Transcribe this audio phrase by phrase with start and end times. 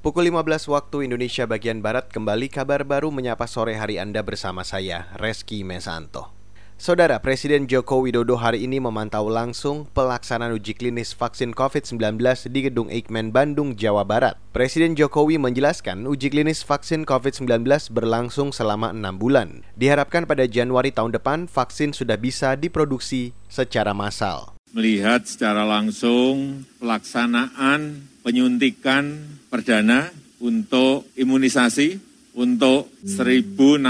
[0.00, 5.12] Pukul 15 waktu Indonesia bagian Barat kembali kabar baru menyapa sore hari Anda bersama saya,
[5.20, 6.32] Reski Mesanto.
[6.80, 12.16] Saudara Presiden Joko Widodo hari ini memantau langsung pelaksanaan uji klinis vaksin COVID-19
[12.48, 14.40] di Gedung Eijkman Bandung, Jawa Barat.
[14.56, 19.68] Presiden Jokowi menjelaskan uji klinis vaksin COVID-19 berlangsung selama enam bulan.
[19.76, 24.56] Diharapkan pada Januari tahun depan vaksin sudah bisa diproduksi secara massal.
[24.72, 30.08] Melihat secara langsung pelaksanaan penyuntikan perdana
[30.40, 31.98] untuk imunisasi
[32.38, 33.82] untuk 1.620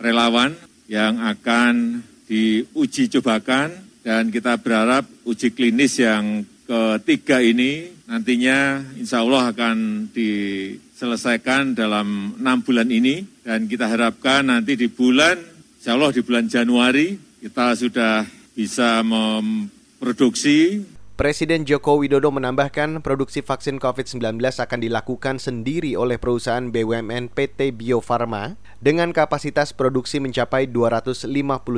[0.00, 0.56] relawan
[0.88, 3.84] yang akan diuji cobakan.
[4.04, 12.58] Dan kita berharap uji klinis yang ketiga ini nantinya insya Allah akan diselesaikan dalam enam
[12.60, 13.24] bulan ini.
[13.40, 15.40] Dan kita harapkan nanti di bulan
[15.80, 18.24] insya Allah di bulan Januari kita sudah
[18.56, 20.80] bisa memproduksi
[21.14, 28.02] Presiden Joko Widodo menambahkan produksi vaksin COVID-19 akan dilakukan sendiri oleh perusahaan BUMN PT Bio
[28.02, 31.30] Farma dengan kapasitas produksi mencapai 250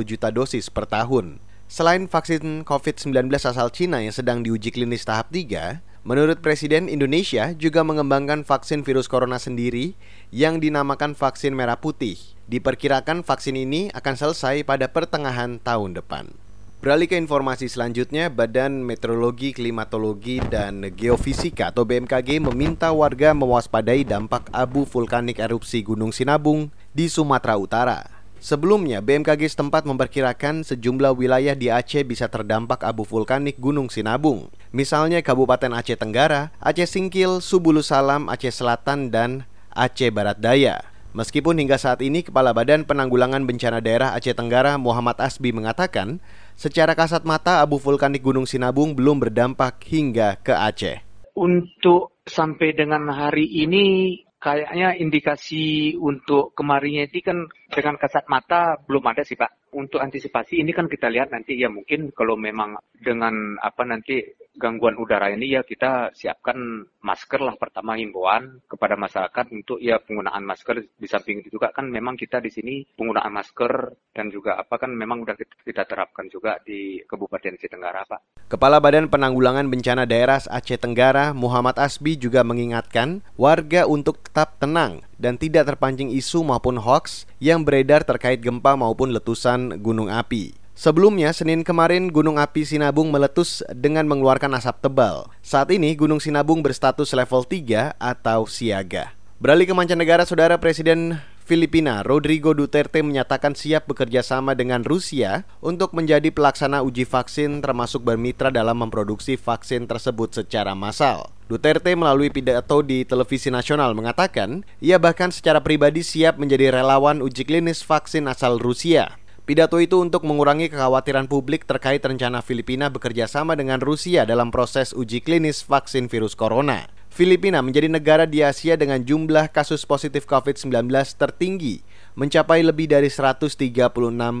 [0.09, 1.37] juta dosis per tahun.
[1.69, 7.85] Selain vaksin COVID-19 asal Cina yang sedang diuji klinis tahap 3, menurut Presiden Indonesia juga
[7.85, 9.93] mengembangkan vaksin virus corona sendiri
[10.33, 12.17] yang dinamakan vaksin merah putih.
[12.49, 16.46] Diperkirakan vaksin ini akan selesai pada pertengahan tahun depan.
[16.87, 24.47] Beralih ke informasi selanjutnya, Badan Meteorologi, Klimatologi, dan Geofisika atau BMKG meminta warga mewaspadai dampak
[24.55, 28.07] abu vulkanik erupsi Gunung Sinabung di Sumatera Utara.
[28.39, 34.47] Sebelumnya, BMKG setempat memperkirakan sejumlah wilayah di Aceh bisa terdampak abu vulkanik Gunung Sinabung.
[34.71, 39.43] Misalnya Kabupaten Aceh Tenggara, Aceh Singkil, Subulus Salam, Aceh Selatan, dan
[39.75, 40.87] Aceh Barat Daya.
[41.15, 46.19] Meskipun hingga saat ini Kepala Badan Penanggulangan Bencana Daerah Aceh Tenggara Muhammad Asbi mengatakan,
[46.59, 50.99] secara kasat mata abu vulkanik Gunung Sinabung belum berdampak hingga ke Aceh.
[51.37, 57.37] Untuk sampai dengan hari ini kayaknya indikasi untuk kemarinnya ini kan
[57.73, 59.73] dengan kasat mata belum ada sih Pak.
[59.73, 64.23] Untuk antisipasi ini kan kita lihat nanti ya mungkin kalau memang dengan apa nanti
[64.57, 66.57] gangguan udara ini ya kita siapkan
[67.05, 71.85] masker lah pertama himbauan kepada masyarakat untuk ya penggunaan masker di samping itu juga kan
[71.87, 76.25] memang kita di sini penggunaan masker dan juga apa kan memang udah kita, kita terapkan
[76.27, 78.49] juga di Kabupaten Aceh Tenggara Pak.
[78.49, 85.05] Kepala Badan Penanggulangan Bencana Daerah Aceh Tenggara Muhammad Asbi juga mengingatkan warga untuk tetap tenang
[85.21, 90.66] dan tidak terpancing isu maupun hoax yang beredar terkait gempa maupun letusan gunung api.
[90.77, 95.25] Sebelumnya, Senin kemarin Gunung Api Sinabung meletus dengan mengeluarkan asap tebal.
[95.41, 99.17] Saat ini, Gunung Sinabung berstatus level 3 atau siaga.
[99.41, 101.17] Beralih ke mancanegara, Saudara Presiden
[101.49, 108.05] Filipina Rodrigo Duterte menyatakan siap bekerja sama dengan Rusia untuk menjadi pelaksana uji vaksin termasuk
[108.05, 111.33] bermitra dalam memproduksi vaksin tersebut secara massal.
[111.49, 117.49] Duterte melalui pidato di televisi nasional mengatakan, ia bahkan secara pribadi siap menjadi relawan uji
[117.49, 119.17] klinis vaksin asal Rusia.
[119.47, 124.91] Pidato itu untuk mengurangi kekhawatiran publik terkait rencana Filipina bekerja sama dengan Rusia dalam proses
[124.91, 126.96] uji klinis vaksin virus corona.
[127.17, 130.85] Filipina menjadi negara di Asia dengan jumlah kasus positif COVID-19
[131.17, 131.81] tertinggi,
[132.13, 133.57] mencapai lebih dari 136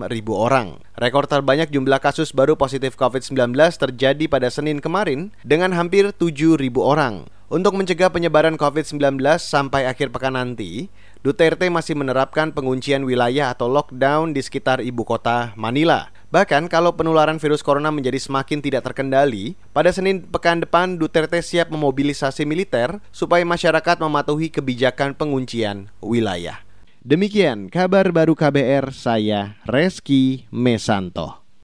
[0.05, 0.77] ribu orang.
[0.93, 6.85] Rekor terbanyak jumlah kasus baru positif COVID-19 terjadi pada Senin kemarin dengan hampir 7 ribu
[6.85, 7.25] orang.
[7.49, 10.93] Untuk mencegah penyebaran COVID-19 sampai akhir pekan nanti,
[11.25, 16.13] Duterte masih menerapkan penguncian wilayah atau lockdown di sekitar ibu kota Manila.
[16.27, 21.71] Bahkan kalau penularan virus corona menjadi semakin tidak terkendali, pada Senin pekan depan Duterte siap
[21.71, 26.59] memobilisasi militer supaya masyarakat mematuhi kebijakan penguncian wilayah.
[26.99, 31.46] Demikian kabar baru KBR saya Reski Mesanto.